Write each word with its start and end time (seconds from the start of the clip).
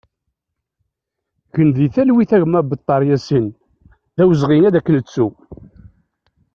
Gen 1.53 1.69
di 1.75 1.85
talwit 1.93 2.31
a 2.35 2.37
gma 2.43 2.61
Bettar 2.69 3.01
Yasin, 3.09 3.45
d 4.15 4.17
awezɣi 4.23 4.59
ad 4.67 4.75
k-nettu! 4.79 5.27